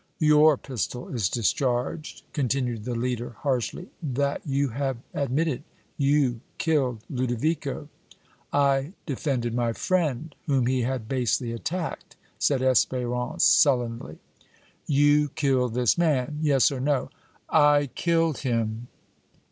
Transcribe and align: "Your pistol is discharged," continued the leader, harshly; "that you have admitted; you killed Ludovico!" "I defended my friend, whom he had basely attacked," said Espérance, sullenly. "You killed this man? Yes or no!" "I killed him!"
"Your 0.17 0.57
pistol 0.57 1.09
is 1.09 1.29
discharged," 1.29 2.23
continued 2.33 2.85
the 2.85 2.95
leader, 2.95 3.35
harshly; 3.41 3.91
"that 4.01 4.41
you 4.43 4.69
have 4.69 4.97
admitted; 5.13 5.61
you 5.95 6.41
killed 6.57 7.01
Ludovico!" 7.07 7.87
"I 8.51 8.93
defended 9.05 9.53
my 9.53 9.73
friend, 9.73 10.33
whom 10.47 10.65
he 10.65 10.81
had 10.81 11.07
basely 11.07 11.51
attacked," 11.51 12.15
said 12.39 12.61
Espérance, 12.61 13.41
sullenly. 13.41 14.17
"You 14.87 15.29
killed 15.35 15.75
this 15.75 15.99
man? 15.99 16.39
Yes 16.41 16.71
or 16.71 16.79
no!" 16.79 17.11
"I 17.47 17.91
killed 17.93 18.39
him!" 18.39 18.87